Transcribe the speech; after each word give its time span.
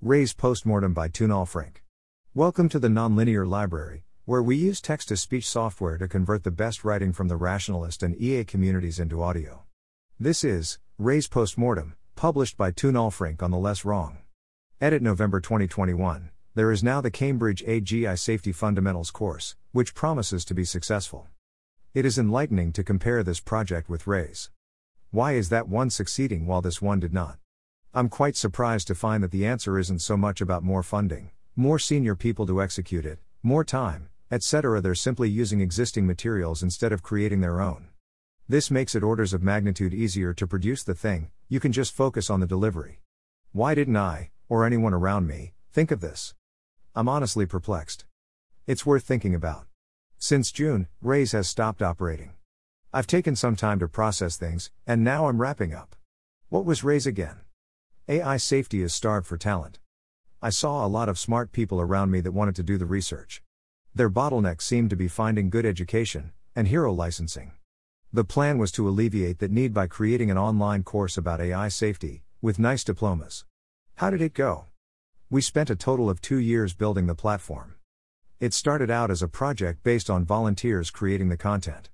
RAISE 0.00 0.32
Postmortem 0.34 0.94
by 0.94 1.08
toonalfrink. 1.08 1.78
Welcome 2.32 2.68
to 2.68 2.78
the 2.78 2.86
Nonlinear 2.86 3.44
Library, 3.44 4.04
where 4.26 4.40
we 4.40 4.54
use 4.54 4.80
text 4.80 5.08
to 5.08 5.16
speech 5.16 5.48
software 5.48 5.98
to 5.98 6.06
convert 6.06 6.44
the 6.44 6.52
best 6.52 6.84
writing 6.84 7.12
from 7.12 7.26
the 7.26 7.34
rationalist 7.34 8.04
and 8.04 8.14
EA 8.14 8.44
communities 8.44 9.00
into 9.00 9.20
audio. 9.20 9.64
This 10.16 10.44
is 10.44 10.78
RAISE 10.98 11.26
Postmortem, 11.26 11.96
published 12.14 12.56
by 12.56 12.70
toonalfrink 12.70 13.42
on 13.42 13.50
the 13.50 13.56
LessWrong. 13.56 14.18
Edit 14.80 15.02
November 15.02 15.40
2021. 15.40 16.30
There 16.54 16.70
is 16.70 16.84
now 16.84 17.00
the 17.00 17.10
Cambridge 17.10 17.64
AGI 17.64 18.16
Safety 18.16 18.52
Fundamentals 18.52 19.10
course, 19.10 19.56
which 19.72 19.96
promises 19.96 20.44
to 20.44 20.54
be 20.54 20.64
successful. 20.64 21.26
It 21.92 22.06
is 22.06 22.18
enlightening 22.18 22.72
to 22.74 22.84
compare 22.84 23.24
this 23.24 23.40
project 23.40 23.88
with 23.88 24.06
RAISE. 24.06 24.50
Why 25.10 25.32
is 25.32 25.48
that 25.48 25.68
one 25.68 25.90
succeeding 25.90 26.46
while 26.46 26.62
this 26.62 26.80
one 26.80 27.00
did 27.00 27.12
not? 27.12 27.38
I'm 27.94 28.10
quite 28.10 28.36
surprised 28.36 28.86
to 28.88 28.94
find 28.94 29.22
that 29.22 29.30
the 29.30 29.46
answer 29.46 29.78
isn't 29.78 30.00
so 30.00 30.14
much 30.14 30.42
about 30.42 30.62
more 30.62 30.82
funding, 30.82 31.30
more 31.56 31.78
senior 31.78 32.14
people 32.14 32.46
to 32.46 32.60
execute 32.60 33.06
it, 33.06 33.18
more 33.42 33.64
time, 33.64 34.10
etc. 34.30 34.82
They're 34.82 34.94
simply 34.94 35.30
using 35.30 35.62
existing 35.62 36.06
materials 36.06 36.62
instead 36.62 36.92
of 36.92 37.02
creating 37.02 37.40
their 37.40 37.62
own. 37.62 37.88
This 38.46 38.70
makes 38.70 38.94
it 38.94 39.02
orders 39.02 39.32
of 39.32 39.42
magnitude 39.42 39.94
easier 39.94 40.34
to 40.34 40.46
produce 40.46 40.82
the 40.82 40.94
thing, 40.94 41.30
you 41.48 41.60
can 41.60 41.72
just 41.72 41.94
focus 41.94 42.28
on 42.28 42.40
the 42.40 42.46
delivery. 42.46 43.00
Why 43.52 43.74
didn't 43.74 43.96
I, 43.96 44.30
or 44.50 44.66
anyone 44.66 44.92
around 44.92 45.26
me, 45.26 45.54
think 45.72 45.90
of 45.90 46.02
this? 46.02 46.34
I'm 46.94 47.08
honestly 47.08 47.46
perplexed. 47.46 48.04
It's 48.66 48.84
worth 48.84 49.04
thinking 49.04 49.34
about. 49.34 49.64
Since 50.18 50.52
June, 50.52 50.88
RAISE 51.00 51.32
has 51.32 51.48
stopped 51.48 51.80
operating. 51.80 52.32
I've 52.92 53.06
taken 53.06 53.34
some 53.34 53.56
time 53.56 53.78
to 53.78 53.88
process 53.88 54.36
things, 54.36 54.70
and 54.86 55.02
now 55.02 55.28
I'm 55.28 55.40
wrapping 55.40 55.72
up. 55.72 55.96
What 56.50 56.66
was 56.66 56.84
RAISE 56.84 57.06
again? 57.06 57.40
AI 58.10 58.38
safety 58.38 58.80
is 58.80 58.94
starved 58.94 59.26
for 59.26 59.36
talent. 59.36 59.80
I 60.40 60.48
saw 60.48 60.82
a 60.82 60.88
lot 60.88 61.10
of 61.10 61.18
smart 61.18 61.52
people 61.52 61.78
around 61.78 62.10
me 62.10 62.20
that 62.22 62.32
wanted 62.32 62.56
to 62.56 62.62
do 62.62 62.78
the 62.78 62.86
research. 62.86 63.42
Their 63.94 64.08
bottleneck 64.08 64.62
seemed 64.62 64.88
to 64.88 64.96
be 64.96 65.08
finding 65.08 65.50
good 65.50 65.66
education 65.66 66.32
and 66.56 66.68
hero 66.68 66.90
licensing. 66.90 67.52
The 68.10 68.24
plan 68.24 68.56
was 68.56 68.72
to 68.72 68.88
alleviate 68.88 69.40
that 69.40 69.50
need 69.50 69.74
by 69.74 69.88
creating 69.88 70.30
an 70.30 70.38
online 70.38 70.84
course 70.84 71.18
about 71.18 71.42
AI 71.42 71.68
safety, 71.68 72.22
with 72.40 72.58
nice 72.58 72.82
diplomas. 72.82 73.44
How 73.96 74.08
did 74.08 74.22
it 74.22 74.32
go? 74.32 74.64
We 75.28 75.42
spent 75.42 75.68
a 75.68 75.76
total 75.76 76.08
of 76.08 76.22
two 76.22 76.38
years 76.38 76.72
building 76.72 77.08
the 77.08 77.14
platform. 77.14 77.74
It 78.40 78.54
started 78.54 78.90
out 78.90 79.10
as 79.10 79.22
a 79.22 79.28
project 79.28 79.82
based 79.82 80.08
on 80.08 80.24
volunteers 80.24 80.90
creating 80.90 81.28
the 81.28 81.36
content. 81.36 81.90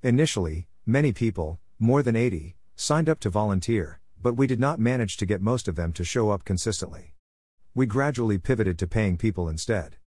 Initially, 0.00 0.68
many 0.86 1.12
people, 1.12 1.58
more 1.80 2.04
than 2.04 2.14
80, 2.14 2.54
signed 2.76 3.08
up 3.08 3.18
to 3.18 3.30
volunteer, 3.30 3.98
but 4.26 4.36
we 4.36 4.48
did 4.48 4.58
not 4.58 4.80
manage 4.80 5.16
to 5.16 5.24
get 5.24 5.40
most 5.40 5.68
of 5.68 5.76
them 5.76 5.92
to 5.92 6.02
show 6.02 6.30
up 6.30 6.44
consistently. 6.44 7.14
We 7.76 7.86
gradually 7.86 8.38
pivoted 8.38 8.76
to 8.80 8.86
paying 8.88 9.16
people 9.16 9.48
instead. 9.48 9.98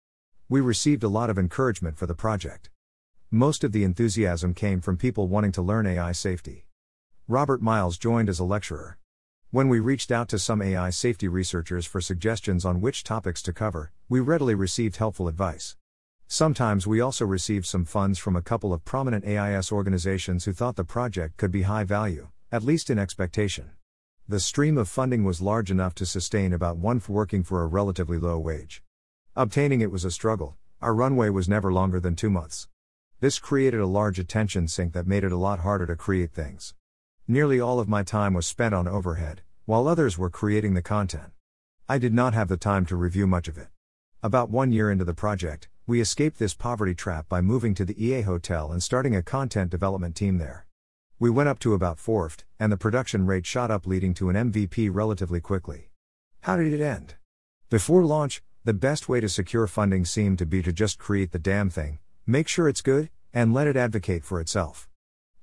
We 0.49 0.61
received 0.61 1.05
a 1.05 1.09
lot 1.09 1.31
of 1.31 1.39
encouragement 1.39 1.97
for 1.97 2.07
the 2.07 2.17
project. 2.17 2.69
Most 3.31 3.63
of 3.63 3.71
the 3.71 3.85
enthusiasm 3.85 4.55
came 4.55 4.81
from 4.81 4.97
people 4.97 5.29
wanting 5.29 5.53
to 5.53 5.63
learn 5.63 5.87
AI 5.87 6.11
safety. 6.11 6.67
Robert 7.29 7.63
Miles 7.63 7.97
joined 7.97 8.29
as 8.29 8.41
a 8.41 8.45
lecturer. 8.45 8.99
When 9.53 9.69
we 9.69 9.79
reached 9.79 10.11
out 10.11 10.29
to 10.31 10.39
some 10.41 10.63
AI 10.63 10.91
safety 10.91 11.29
researchers 11.29 11.87
for 11.87 12.01
suggestions 12.01 12.65
on 12.65 12.81
which 12.81 13.05
topics 13.05 13.41
to 13.43 13.53
cover, 13.53 13.93
we 14.09 14.19
readily 14.19 14.57
received 14.57 14.97
helpful 14.97 15.29
advice. 15.29 15.77
Sometimes 16.27 16.89
we 16.89 17.01
also 17.01 17.25
received 17.25 17.67
some 17.67 17.85
funds 17.85 18.19
from 18.19 18.35
a 18.35 18.43
couple 18.43 18.73
of 18.73 18.85
prominent 18.85 19.25
AIS 19.25 19.71
organizations 19.71 20.45
who 20.45 20.53
thought 20.53 20.75
the 20.75 20.83
project 20.83 21.37
could 21.37 21.53
be 21.53 21.63
high 21.63 21.85
value, 21.85 22.31
at 22.51 22.65
least 22.65 22.91
in 22.91 22.99
expectation. 22.99 23.71
The 24.31 24.41
stream 24.41 24.77
of 24.77 24.91
funding 24.91 25.25
was 25.25 25.41
large 25.41 25.71
enough 25.71 25.95
to 25.95 26.05
sustain 26.05 26.53
about 26.53 26.77
one 26.77 27.01
for 27.01 27.15
working 27.15 27.43
for 27.43 27.63
a 27.63 27.67
relatively 27.67 28.19
low 28.19 28.39
wage. 28.39 28.83
Obtaining 29.35 29.81
it 29.81 29.91
was 29.91 30.05
a 30.05 30.11
struggle, 30.11 30.59
our 30.83 30.95
runway 30.95 31.31
was 31.31 31.49
never 31.49 31.73
longer 31.73 31.99
than 31.99 32.15
two 32.15 32.29
months. 32.29 32.69
This 33.21 33.39
created 33.39 33.81
a 33.81 33.87
large 33.87 34.19
attention 34.19 34.69
sink 34.69 34.93
that 34.93 35.07
made 35.07 35.25
it 35.25 35.33
a 35.33 35.39
lot 35.39 35.61
harder 35.61 35.87
to 35.87 35.97
create 35.97 36.35
things. 36.35 36.75
Nearly 37.27 37.59
all 37.59 37.81
of 37.81 37.89
my 37.89 38.03
time 38.03 38.35
was 38.35 38.47
spent 38.47 38.75
on 38.75 38.87
overhead, 38.87 39.41
while 39.65 39.89
others 39.89 40.19
were 40.19 40.29
creating 40.29 40.75
the 40.75 40.83
content. 40.83 41.33
I 41.89 41.97
did 41.97 42.13
not 42.13 42.35
have 42.35 42.49
the 42.49 42.59
time 42.59 42.85
to 42.85 42.97
review 42.97 43.27
much 43.27 43.49
of 43.49 43.57
it. 43.57 43.69
About 44.23 44.51
one 44.51 44.73
year 44.73 44.91
into 44.91 45.07
the 45.07 45.15
project, 45.15 45.71
we 45.87 46.03
escaped 46.03 46.39
this 46.39 46.53
poverty 46.53 46.95
trap 46.95 47.31
by 47.31 47.41
moving 47.41 47.75
to 47.77 47.85
the 47.87 47.97
EA 47.97 48.21
Hotel 48.21 48.73
and 48.73 48.83
starting 48.83 49.17
a 49.17 49.23
content 49.23 49.71
development 49.71 50.15
team 50.15 50.37
there. 50.37 50.67
We 51.21 51.31
went 51.31 51.49
up 51.49 51.59
to 51.61 51.75
about 51.75 51.99
fourth, 51.99 52.45
and 52.61 52.71
the 52.71 52.77
production 52.77 53.27
rate 53.27 53.45
shot 53.45 53.73
up, 53.73 53.89
leading 53.89 54.15
to 54.15 54.31
an 54.31 54.53
MVP 54.53 54.89
relatively 54.93 55.41
quickly. 55.41 55.91
How 56.43 56.57
did 56.57 56.73
it 56.73 56.81
end? 56.81 57.17
Before 57.71 58.05
launch, 58.05 58.41
the 58.63 58.73
best 58.73 59.09
way 59.09 59.19
to 59.19 59.29
secure 59.29 59.67
funding 59.67 60.05
seemed 60.05 60.39
to 60.39 60.47
be 60.47 60.63
to 60.63 60.73
just 60.73 60.97
create 60.97 61.33
the 61.33 61.39
damn 61.41 61.71
thing, 61.71 61.99
make 62.25 62.47
sure 62.47 62.69
it's 62.69 62.83
good, 62.83 63.11
and 63.35 63.53
let 63.53 63.67
it 63.67 63.77
advocate 63.77 64.25
for 64.25 64.41
itself. 64.41 64.89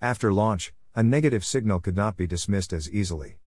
After 0.01 0.31
launch, 0.31 0.71
a 0.95 1.03
negative 1.03 1.43
signal 1.43 1.81
could 1.81 1.97
not 1.97 2.15
be 2.15 2.25
dismissed 2.25 2.71
as 2.71 2.89
easily. 2.89 3.39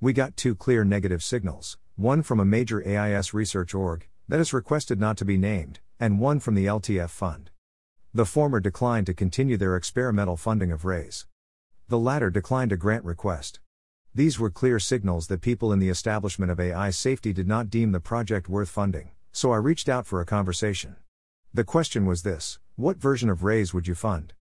We 0.00 0.14
got 0.14 0.38
two 0.38 0.54
clear 0.54 0.84
negative 0.84 1.22
signals 1.22 1.76
one 1.96 2.22
from 2.22 2.40
a 2.40 2.46
major 2.46 2.82
AIS 2.88 3.34
research 3.34 3.74
org 3.74 4.08
that 4.26 4.40
is 4.40 4.54
requested 4.54 4.98
not 4.98 5.18
to 5.18 5.26
be 5.26 5.36
named, 5.36 5.80
and 6.00 6.18
one 6.18 6.40
from 6.40 6.54
the 6.54 6.64
LTF 6.64 7.10
fund. 7.10 7.50
The 8.14 8.24
former 8.24 8.58
declined 8.58 9.04
to 9.06 9.12
continue 9.12 9.58
their 9.58 9.76
experimental 9.76 10.38
funding 10.38 10.72
of 10.72 10.86
RAISE. 10.86 11.26
The 11.86 11.98
latter 11.98 12.30
declined 12.30 12.72
a 12.72 12.78
grant 12.78 13.04
request. 13.04 13.60
These 14.14 14.38
were 14.38 14.48
clear 14.48 14.78
signals 14.78 15.26
that 15.26 15.42
people 15.42 15.70
in 15.70 15.80
the 15.80 15.90
establishment 15.90 16.50
of 16.50 16.58
AI 16.58 16.88
safety 16.88 17.34
did 17.34 17.46
not 17.46 17.68
deem 17.68 17.92
the 17.92 18.00
project 18.00 18.48
worth 18.48 18.70
funding, 18.70 19.10
so 19.32 19.52
I 19.52 19.58
reached 19.58 19.90
out 19.90 20.06
for 20.06 20.22
a 20.22 20.24
conversation. 20.24 20.96
The 21.52 21.62
question 21.62 22.06
was 22.06 22.22
this 22.22 22.58
What 22.76 22.96
version 22.96 23.28
of 23.28 23.44
RAISE 23.44 23.74
would 23.74 23.86
you 23.86 23.94
fund? 23.94 24.32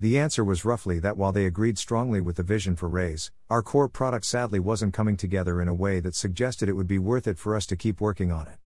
The 0.00 0.18
answer 0.18 0.42
was 0.42 0.64
roughly 0.64 0.98
that 1.00 1.18
while 1.18 1.32
they 1.32 1.44
agreed 1.44 1.76
strongly 1.76 2.22
with 2.22 2.36
the 2.36 2.42
vision 2.42 2.76
for 2.76 2.88
RAISE, 2.88 3.30
our 3.50 3.62
core 3.62 3.90
product 3.90 4.24
sadly 4.24 4.58
wasn't 4.58 4.94
coming 4.94 5.18
together 5.18 5.60
in 5.60 5.68
a 5.68 5.74
way 5.74 6.00
that 6.00 6.14
suggested 6.14 6.66
it 6.66 6.76
would 6.76 6.88
be 6.88 6.98
worth 6.98 7.26
it 7.26 7.38
for 7.38 7.54
us 7.54 7.66
to 7.66 7.76
keep 7.76 8.00
working 8.00 8.32
on 8.32 8.46
it. 8.46 8.56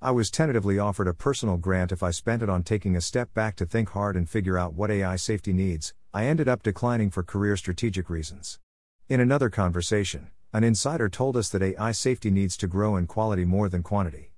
I 0.00 0.10
was 0.10 0.30
tentatively 0.30 0.78
offered 0.78 1.08
a 1.08 1.14
personal 1.14 1.58
grant 1.58 1.92
if 1.92 2.02
I 2.02 2.12
spent 2.12 2.42
it 2.42 2.48
on 2.48 2.62
taking 2.62 2.96
a 2.96 3.02
step 3.02 3.34
back 3.34 3.56
to 3.56 3.66
think 3.66 3.90
hard 3.90 4.16
and 4.16 4.28
figure 4.28 4.56
out 4.56 4.72
what 4.72 4.90
AI 4.90 5.16
safety 5.16 5.52
needs, 5.52 5.92
I 6.16 6.26
ended 6.26 6.46
up 6.46 6.62
declining 6.62 7.10
for 7.10 7.24
career 7.24 7.56
strategic 7.56 8.08
reasons. 8.08 8.60
In 9.08 9.18
another 9.18 9.50
conversation, 9.50 10.30
an 10.52 10.62
insider 10.62 11.08
told 11.08 11.36
us 11.36 11.48
that 11.48 11.60
AI 11.60 11.90
safety 11.90 12.30
needs 12.30 12.56
to 12.58 12.68
grow 12.68 12.94
in 12.94 13.08
quality 13.08 13.44
more 13.44 13.68
than 13.68 13.82
quantity. 13.82 14.30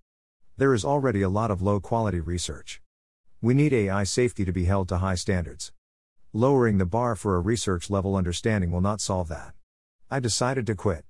There 0.56 0.72
is 0.72 0.86
already 0.86 1.20
a 1.20 1.28
lot 1.28 1.50
of 1.50 1.60
low 1.60 1.78
quality 1.78 2.19
research. 2.19 2.81
We 3.42 3.53
need 3.53 3.75
AI 3.75 4.04
safety 4.04 4.47
to 4.47 4.53
be 4.53 4.65
held 4.65 4.88
to 4.88 4.97
high 4.97 5.16
standards. 5.16 5.70
Lowering 6.32 6.78
the 6.78 6.86
bar 6.86 7.15
for 7.15 7.36
a 7.36 7.41
research 7.41 7.91
level 7.91 8.16
understanding 8.16 8.70
will 8.70 8.81
not 8.81 9.03
solve 9.03 9.28
that. 9.28 9.53
I 10.10 10.19
decided 10.19 10.66
to 10.69 10.75
quit. 10.75 11.04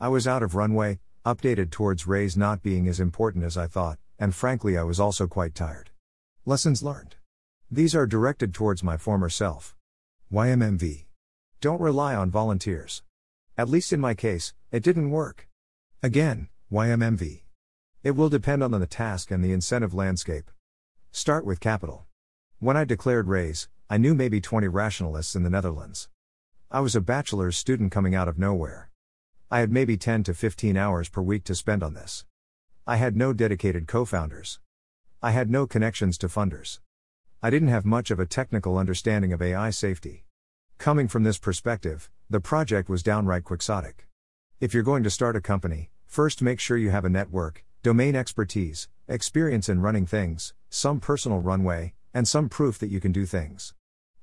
I 0.00 0.08
was 0.08 0.26
out 0.26 0.42
of 0.42 0.54
runway, 0.54 0.98
updated 1.26 1.70
towards 1.70 2.06
RAISE 2.06 2.38
not 2.38 2.62
being 2.62 2.88
as 2.88 3.00
important 3.00 3.44
as 3.44 3.58
I 3.58 3.66
thought, 3.66 3.98
and 4.18 4.34
frankly, 4.34 4.78
I 4.78 4.82
was 4.82 4.98
also 4.98 5.26
quite 5.26 5.54
tired. 5.54 5.90
Lessons 6.46 6.82
learned. 6.82 7.16
These 7.70 7.94
are 7.94 8.06
directed 8.06 8.54
towards 8.54 8.82
my 8.82 8.96
former 8.96 9.28
self. 9.28 9.75
YMMV. 10.32 11.04
Don't 11.60 11.80
rely 11.80 12.16
on 12.16 12.32
volunteers. 12.32 13.04
At 13.56 13.68
least 13.68 13.92
in 13.92 14.00
my 14.00 14.12
case, 14.14 14.54
it 14.72 14.82
didn't 14.82 15.12
work. 15.12 15.48
Again, 16.02 16.48
YMMV. 16.72 17.42
It 18.02 18.10
will 18.10 18.28
depend 18.28 18.64
on 18.64 18.72
the 18.72 18.88
task 18.88 19.30
and 19.30 19.44
the 19.44 19.52
incentive 19.52 19.94
landscape. 19.94 20.50
Start 21.12 21.46
with 21.46 21.60
capital. 21.60 22.06
When 22.58 22.76
I 22.76 22.84
declared 22.84 23.28
raise, 23.28 23.68
I 23.88 23.98
knew 23.98 24.16
maybe 24.16 24.40
20 24.40 24.66
rationalists 24.66 25.36
in 25.36 25.44
the 25.44 25.50
Netherlands. 25.50 26.08
I 26.72 26.80
was 26.80 26.96
a 26.96 27.00
bachelor's 27.00 27.56
student 27.56 27.92
coming 27.92 28.16
out 28.16 28.26
of 28.26 28.36
nowhere. 28.36 28.90
I 29.48 29.60
had 29.60 29.70
maybe 29.70 29.96
10 29.96 30.24
to 30.24 30.34
15 30.34 30.76
hours 30.76 31.08
per 31.08 31.22
week 31.22 31.44
to 31.44 31.54
spend 31.54 31.84
on 31.84 31.94
this. 31.94 32.24
I 32.84 32.96
had 32.96 33.16
no 33.16 33.32
dedicated 33.32 33.86
co 33.86 34.04
founders. 34.04 34.58
I 35.22 35.30
had 35.30 35.50
no 35.50 35.68
connections 35.68 36.18
to 36.18 36.26
funders. 36.26 36.80
I 37.46 37.50
didn't 37.50 37.68
have 37.68 37.84
much 37.84 38.10
of 38.10 38.18
a 38.18 38.26
technical 38.26 38.76
understanding 38.76 39.32
of 39.32 39.40
AI 39.40 39.70
safety. 39.70 40.24
Coming 40.78 41.06
from 41.06 41.22
this 41.22 41.38
perspective, 41.38 42.10
the 42.28 42.40
project 42.40 42.88
was 42.88 43.04
downright 43.04 43.44
quixotic. 43.44 44.08
If 44.58 44.74
you're 44.74 44.82
going 44.82 45.04
to 45.04 45.10
start 45.10 45.36
a 45.36 45.40
company, 45.40 45.90
first 46.06 46.42
make 46.42 46.58
sure 46.58 46.76
you 46.76 46.90
have 46.90 47.04
a 47.04 47.08
network, 47.08 47.64
domain 47.84 48.16
expertise, 48.16 48.88
experience 49.06 49.68
in 49.68 49.80
running 49.80 50.06
things, 50.06 50.54
some 50.70 50.98
personal 50.98 51.38
runway, 51.38 51.94
and 52.12 52.26
some 52.26 52.48
proof 52.48 52.80
that 52.80 52.90
you 52.90 52.98
can 52.98 53.12
do 53.12 53.24
things. 53.24 53.74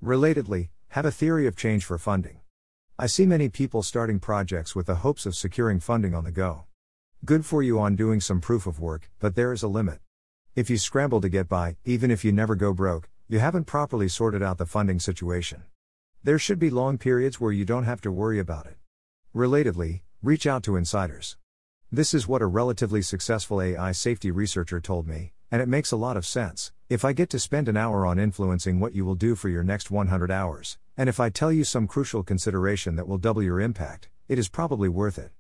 Relatedly, 0.04 0.68
have 0.90 1.06
a 1.06 1.10
theory 1.10 1.48
of 1.48 1.56
change 1.56 1.86
for 1.86 1.98
funding. 1.98 2.42
I 3.00 3.06
see 3.08 3.26
many 3.26 3.48
people 3.48 3.84
starting 3.84 4.20
projects 4.20 4.76
with 4.76 4.88
the 4.88 4.96
hopes 4.96 5.26
of 5.26 5.34
securing 5.34 5.80
funding 5.80 6.14
on 6.14 6.26
the 6.26 6.32
go. 6.32 6.66
Good 7.24 7.46
for 7.46 7.64
you 7.64 7.80
on 7.80 7.96
doing 7.96 8.20
some 8.20 8.42
proof 8.42 8.68
of 8.68 8.82
work, 8.82 9.10
but 9.20 9.36
there 9.36 9.54
is 9.54 9.64
a 9.64 9.70
limit. 9.70 10.00
If 10.56 10.70
you 10.70 10.78
scramble 10.78 11.22
to 11.22 11.30
get 11.30 11.48
by, 11.48 11.78
even 11.86 12.12
if 12.12 12.26
you 12.26 12.34
never 12.34 12.56
go 12.56 12.74
broke, 12.74 13.10
you 13.30 13.40
haven't 13.40 13.66
properly 13.66 14.08
sorted 14.08 14.44
out 14.44 14.58
the 14.58 14.66
funding 14.66 15.00
situation. 15.00 15.64
There 16.24 16.38
should 16.38 16.60
be 16.60 16.70
long 16.70 16.98
periods 16.98 17.40
where 17.40 17.52
you 17.52 17.66
don't 17.66 17.86
have 17.86 18.02
to 18.02 18.12
worry 18.12 18.38
about 18.38 18.66
it. 18.66 18.78
Relatedly, 19.34 20.02
reach 20.22 20.46
out 20.46 20.64
to 20.64 20.76
insiders. 20.76 21.38
This 21.92 22.14
is 22.14 22.28
what 22.28 22.42
a 22.42 22.48
relatively 22.48 23.02
successful 23.02 23.62
AI 23.62 23.92
safety 23.92 24.30
researcher 24.30 24.80
told 24.80 25.08
me, 25.08 25.34
and 25.52 25.62
it 25.62 25.68
makes 25.68 25.92
a 25.92 25.98
lot 25.98 26.18
of 26.18 26.26
sense. 26.26 26.72
If 26.90 27.06
I 27.06 27.14
get 27.14 27.30
to 27.30 27.40
spend 27.40 27.70
an 27.70 27.78
hour 27.78 28.06
on 28.06 28.20
influencing 28.20 28.80
what 28.80 28.94
you 28.94 29.06
will 29.06 29.16
do 29.16 29.36
for 29.36 29.50
your 29.50 29.64
next 29.64 29.90
100 29.90 30.30
hours, 30.30 30.78
and 30.98 31.08
if 31.08 31.20
I 31.20 31.30
tell 31.30 31.52
you 31.52 31.64
some 31.64 31.88
crucial 31.88 32.24
consideration 32.24 32.96
that 32.98 33.08
will 33.08 33.18
double 33.18 33.42
your 33.42 33.60
impact, 33.62 34.10
it 34.28 34.38
is 34.38 34.50
probably 34.50 34.90
worth 34.90 35.18
it. 35.18 35.32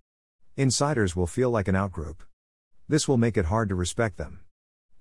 Insiders 0.56 1.15
will 1.15 1.27
feel 1.27 1.50
like 1.50 1.68
an 1.68 1.75
outgroup. 1.75 2.18
This 2.88 3.07
will 3.07 3.18
make 3.18 3.38
it 3.38 3.45
hard 3.45 3.69
to 3.69 3.75
respect 3.75 4.18
them. 4.18 4.39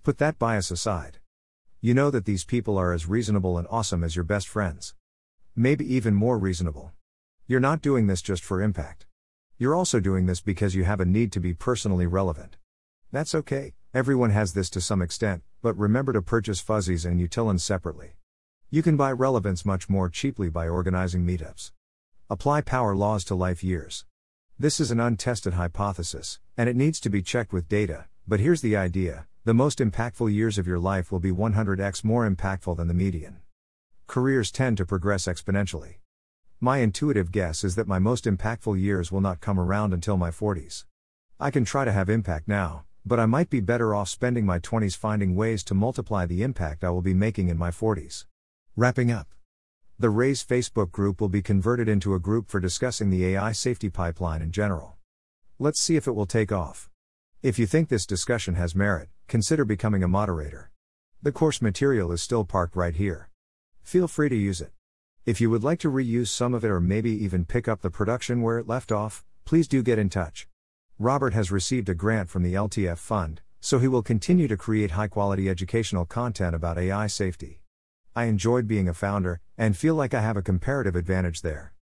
Put 0.02 0.19
that 0.19 0.38
bias 0.38 0.70
aside. 0.70 1.19
You 1.84 1.94
know 1.94 2.12
that 2.12 2.26
these 2.26 2.44
people 2.44 2.79
are 2.79 2.93
as 2.93 3.08
reasonable 3.08 3.58
and 3.58 3.67
awesome 3.69 4.05
as 4.05 4.14
your 4.14 4.25
best 4.25 4.46
friends. 4.46 4.94
Maybe 5.56 5.84
even 5.93 6.14
more 6.14 6.38
reasonable. 6.38 6.93
You're 7.49 7.58
not 7.58 7.82
doing 7.82 8.06
this 8.06 8.23
just 8.23 8.44
for 8.44 8.62
impact. 8.62 9.06
You're 9.58 9.75
also 9.75 9.99
doing 9.99 10.26
this 10.26 10.40
because 10.40 10.76
you 10.76 10.84
have 10.84 11.00
a 11.00 11.05
need 11.05 11.32
to 11.32 11.40
be 11.40 11.55
personally 11.55 12.06
relevant. 12.06 12.56
That's 13.11 13.34
okay, 13.34 13.75
everyone 13.93 14.31
has 14.31 14.52
this 14.52 14.70
to 14.70 14.81
some 14.81 15.02
extent, 15.02 15.43
but 15.61 15.76
remember 15.76 16.12
to 16.12 16.23
purchase 16.23 16.61
fuzzies 16.61 17.05
and 17.05 17.20
utilons 17.20 17.62
separately. 17.62 18.12
You 18.70 18.84
can 18.84 18.96
buy 18.96 19.11
relevance 19.11 19.64
much 19.64 19.88
more 19.88 20.08
cheaply 20.08 20.50
by 20.50 20.69
organizing 20.69 21.26
meetups. 21.26 21.73
Apply 22.31 22.61
power 22.61 22.94
laws 22.94 23.25
to 23.25 23.34
life 23.34 23.64
years. 23.64 24.05
This 24.56 24.79
is 24.79 24.93
an 24.93 25.00
untested 25.00 25.55
hypothesis, 25.55 26.38
and 26.56 26.69
it 26.69 26.76
needs 26.76 27.00
to 27.00 27.11
be 27.11 27.23
checked 27.23 27.52
with 27.52 27.69
data, 27.69 28.05
but 28.29 28.38
here's 28.38 28.61
the 28.61 28.76
idea 28.76 29.26
the 29.44 29.53
most 29.53 29.81
impactful 29.81 30.33
years 30.33 30.56
of 30.56 30.69
your 30.69 30.79
life 30.79 31.11
will 31.11 31.19
be 31.19 31.33
100x 31.33 32.05
more 32.05 32.31
impactful 32.31 32.77
than 32.77 32.87
the 32.87 32.94
median. 32.94 33.39
Careers 34.06 34.53
tend 34.53 34.77
to 34.77 34.87
progress 34.87 35.25
exponentially. 35.25 35.97
My 36.61 36.79
intuitive 36.79 37.33
guess 37.33 37.65
is 37.65 37.75
that 37.75 37.89
my 37.89 37.99
most 37.99 38.25
impactful 38.25 38.81
years 38.81 39.11
will 39.11 39.21
not 39.21 39.41
come 39.41 39.59
around 39.59 39.93
until 39.93 40.17
my 40.17 40.31
40s. 40.31 40.85
I 41.41 41.50
can 41.50 41.65
try 41.65 41.85
to 41.85 41.91
have 41.91 42.09
impact 42.09 42.47
now, 42.47 42.85
but 43.05 43.19
I 43.19 43.27
might 43.27 43.50
be 43.50 43.59
better 43.59 43.97
off 43.97 44.09
spending 44.09 44.47
my 44.47 44.61
20s 44.61 44.97
finding 44.97 45.35
ways 45.35 45.65
to 45.65 45.75
multiply 45.75 46.25
the 46.25 46.44
impact 46.44 46.85
I 46.85 46.91
will 46.91 47.03
be 47.03 47.12
making 47.12 47.49
in 47.49 47.59
my 47.59 47.71
40s. 47.73 48.27
Wrapping 48.77 49.11
up. 49.11 49.27
The 49.99 50.11
Raise 50.11 50.44
Facebook 50.44 50.93
group 50.93 51.21
will 51.21 51.29
be 51.29 51.43
converted 51.43 51.89
into 51.89 52.15
a 52.15 52.21
group 52.21 52.49
for 52.49 52.61
discussing 52.61 53.11
the 53.11 53.27
AI 53.27 53.50
safety 53.50 53.91
pipeline 53.91 54.41
in 54.41 54.53
general. 54.53 54.99
Let's 55.59 55.81
see 55.81 55.97
if 55.97 56.06
it 56.06 56.12
will 56.12 56.27
take 56.27 56.53
off. 56.53 56.92
If 57.43 57.59
you 57.59 57.67
think 57.67 57.89
this 57.89 58.06
discussion 58.06 58.55
has 58.55 58.77
merit, 58.77 59.09
consider 59.27 59.65
becoming 59.65 60.05
a 60.05 60.09
moderator. 60.09 60.71
The 61.23 61.33
course 61.33 61.61
material 61.61 62.12
is 62.12 62.23
still 62.23 62.44
parked 62.44 62.77
right 62.77 62.94
here. 62.94 63.31
Feel 63.83 64.06
free 64.06 64.29
to 64.29 64.37
use 64.37 64.61
it. 64.61 64.71
If 65.27 65.41
you 65.41 65.50
would 65.50 65.65
like 65.65 65.81
to 65.81 65.91
reuse 65.91 66.29
some 66.29 66.55
of 66.55 66.65
it 66.65 66.71
or 66.71 66.79
maybe 66.79 67.11
even 67.11 67.44
pick 67.44 67.67
up 67.67 67.81
the 67.81 67.91
production 67.91 68.43
where 68.43 68.61
it 68.61 68.69
left 68.69 68.93
off, 68.93 69.25
please 69.44 69.67
do 69.67 69.83
get 69.83 69.99
in 69.99 70.09
touch. 70.09 70.47
Robert 71.00 71.35
has 71.35 71.50
received 71.50 71.89
a 71.89 71.97
grant 71.97 72.31
from 72.31 72.44
the 72.44 72.55
LTF 72.55 72.99
Fund, 72.99 73.41
so 73.61 73.81
he 73.81 73.89
will 73.89 74.05
continue 74.05 74.47
to 74.47 74.56
create 74.56 74.93
high 74.93 75.09
quality 75.09 75.50
educational 75.50 76.05
content 76.05 76.55
about 76.55 76.79
AI 76.79 77.09
safety. 77.09 77.61
I 78.15 78.27
enjoyed 78.27 78.69
being 78.69 78.89
a 78.89 78.94
founder, 78.94 79.41
and 79.59 79.77
feel 79.77 79.97
like 79.97 80.15
I 80.15 80.21
have 80.21 80.37
a 80.37 80.43
comparative 80.43 80.94
advantage 80.94 81.43
there. 81.43 81.75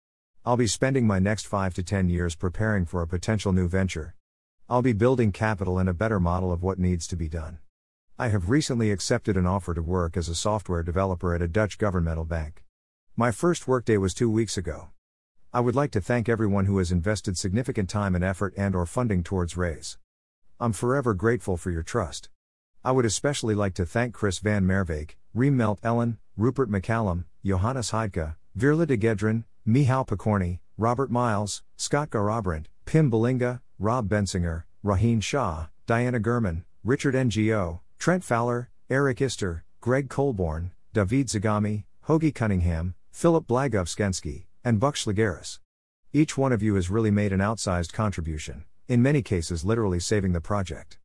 I'll 0.47 0.57
be 0.57 0.69
spending 0.69 1.05
my 1.05 1.19
next 1.19 1.49
5 1.49 1.75
to 1.75 1.83
10 1.83 2.09
years 2.09 2.37
preparing 2.37 2.87
for 2.87 3.03
a 3.03 3.09
potential 3.09 3.53
new 3.53 3.67
venture. 3.67 4.15
I'll 4.71 4.83
be 4.83 4.93
building 4.93 5.33
capital 5.33 5.79
and 5.79 5.89
a 5.89 5.95
better 5.95 6.21
model 6.21 6.53
of 6.53 6.63
what 6.63 6.79
needs 6.79 7.07
to 7.07 7.17
be 7.17 7.27
done. 7.27 7.57
I 8.19 8.29
have 8.29 8.51
recently 8.51 8.91
accepted 8.91 9.35
an 9.39 9.47
offer 9.47 9.73
to 9.73 9.81
work 9.81 10.15
as 10.15 10.29
a 10.29 10.35
software 10.35 10.83
developer 10.83 11.35
at 11.35 11.41
a 11.41 11.49
Dutch 11.49 11.79
governmental 11.79 12.27
bank. 12.27 12.65
My 13.17 13.31
first 13.31 13.67
workday 13.67 13.97
was 13.97 14.13
2 14.13 14.31
weeks 14.31 14.59
ago. 14.59 14.91
I 15.55 15.61
would 15.61 15.75
like 15.75 15.91
to 15.93 16.03
thank 16.03 16.29
everyone 16.29 16.67
who 16.67 16.77
has 16.77 16.93
invested 16.93 17.39
significant 17.39 17.89
time 17.89 18.15
and 18.15 18.23
effort 18.23 18.53
and 18.59 18.75
or 18.75 18.85
funding 18.85 19.23
towards 19.23 19.57
Raise. 19.57 19.97
I'm 20.61 20.75
forever 20.75 21.15
grateful 21.15 21.57
for 21.57 21.71
your 21.71 21.83
trust. 21.83 22.29
I 22.85 22.93
would 22.93 23.07
especially 23.07 23.55
like 23.55 23.73
to 23.75 23.87
thank 23.87 24.13
Chris 24.13 24.39
Van 24.39 24.67
Merwijk, 24.67 25.13
Remmelt 25.35 25.79
Ellen, 25.83 26.19
Rupert 26.37 26.71
McCallum, 26.71 27.25
Johannes 27.43 27.93
Heidecke, 27.93 28.37
Veerle 28.55 28.87
de 28.87 28.99
Goederen, 28.99 29.45
Michal 29.65 30.05
Picorni, 30.05 30.59
Robert 30.77 31.11
Miles, 31.11 31.63
Scott 31.79 32.11
Garrabrant, 32.11 32.67
Pim 32.85 33.11
Bellinga, 33.11 33.63
Rob 33.81 34.09
Bensinger, 34.09 34.65
Rohin 34.85 35.23
Shah, 35.23 35.69
Diana 35.87 36.19
Gurman, 36.19 36.65
Richard 36.83 37.15
Ngo, 37.15 37.79
Trent 37.99 38.25
Fowler, 38.25 38.71
Eric 38.91 39.21
Ister, 39.21 39.65
Greg 39.81 40.09
Colbourn, 40.09 40.73
David 40.93 41.29
Zagami, 41.29 41.85
Hoagy 42.09 42.35
Cunningham, 42.35 42.95
Philip 43.13 43.47
Blagovskensky, 43.47 44.47
and 44.65 44.81
Buck 44.81 44.97
Shlegeris. 44.97 45.61
Each 46.13 46.37
one 46.37 46.53
of 46.53 46.61
you 46.61 46.75
has 46.75 46.91
really 46.91 47.13
made 47.13 47.33
an 47.33 47.39
outsized 47.39 47.93
contribution, 47.93 48.65
in 48.89 49.01
many 49.01 49.23
cases 49.23 49.65
literally 49.65 50.01
saving 50.01 50.33
the 50.33 50.41
project. 50.41 50.99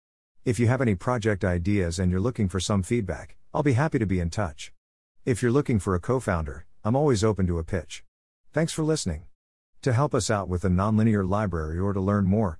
If 0.43 0.59
you 0.59 0.65
have 0.65 0.81
any 0.81 0.95
project 0.95 1.45
ideas 1.45 1.99
and 1.99 2.09
you're 2.09 2.19
looking 2.19 2.49
for 2.49 2.59
some 2.59 2.81
feedback, 2.81 3.35
I'll 3.53 3.61
be 3.61 3.73
happy 3.73 3.99
to 3.99 4.07
be 4.07 4.19
in 4.19 4.31
touch. 4.31 4.73
If 5.25 5.43
you're 5.43 5.51
looking 5.51 5.77
for 5.77 5.93
a 5.93 5.99
co 5.99 6.19
founder, 6.19 6.65
I'm 6.83 6.95
always 6.95 7.23
open 7.23 7.45
to 7.47 7.59
a 7.59 7.63
pitch. 7.63 8.03
Thanks 8.51 8.73
for 8.73 8.83
listening. 8.83 9.25
To 9.83 9.93
help 9.93 10.15
us 10.15 10.31
out 10.31 10.49
with 10.49 10.63
the 10.63 10.69
Nonlinear 10.69 11.29
Library 11.29 11.77
or 11.77 11.93
to 11.93 12.01
learn 12.01 12.25
more, 12.25 12.59